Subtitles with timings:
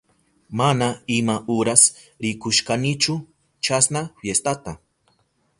[0.59, 1.83] Mana ima uras
[2.27, 3.13] rikushkanichu
[3.69, 4.79] chasna fiestata.